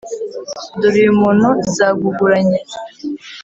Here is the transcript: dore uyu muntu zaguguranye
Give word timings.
dore 0.79 0.97
uyu 1.03 1.13
muntu 1.21 1.47
zaguguranye 1.75 2.59